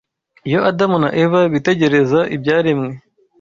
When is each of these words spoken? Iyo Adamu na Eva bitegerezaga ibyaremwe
Iyo 0.47 0.59
Adamu 0.69 0.97
na 1.03 1.09
Eva 1.23 1.41
bitegerezaga 1.53 2.29
ibyaremwe 2.35 2.89